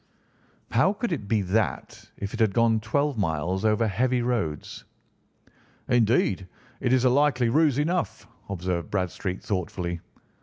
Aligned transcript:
How 0.71 0.93
could 0.93 1.11
it 1.11 1.27
be 1.27 1.43
that 1.43 2.09
if 2.17 2.33
it 2.33 2.39
had 2.39 2.55
gone 2.55 2.79
twelve 2.79 3.19
miles 3.19 3.63
over 3.65 3.87
heavy 3.87 4.23
roads?" 4.23 4.83
"Indeed, 5.89 6.47
it 6.79 6.91
is 6.91 7.03
a 7.05 7.09
likely 7.11 7.49
ruse 7.49 7.77
enough," 7.77 8.27
observed 8.49 8.89
Bradstreet 8.89 9.43
thoughtfully. 9.43 9.99